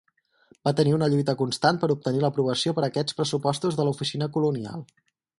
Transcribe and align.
Va 0.67 0.71
tenir 0.77 0.93
una 0.99 1.09
lluita 1.13 1.35
constant 1.41 1.77
per 1.83 1.89
obtenir 1.95 2.23
l'aprovació 2.23 2.73
per 2.79 2.83
aquests 2.87 3.17
pressupostos 3.19 3.77
de 3.81 3.85
l'oficina 3.89 4.29
colonial. 4.39 4.83